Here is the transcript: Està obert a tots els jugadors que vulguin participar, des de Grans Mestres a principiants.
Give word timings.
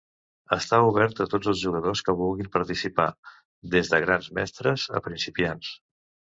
Està 0.55 0.77
obert 0.85 1.21
a 1.25 1.27
tots 1.33 1.49
els 1.51 1.59
jugadors 1.65 2.01
que 2.07 2.15
vulguin 2.23 2.49
participar, 2.57 3.07
des 3.77 3.95
de 3.95 4.03
Grans 4.09 4.33
Mestres 4.41 4.91
a 5.03 5.07
principiants. 5.11 5.75